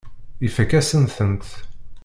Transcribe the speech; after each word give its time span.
Ifakk-asen-tent. 0.45 1.47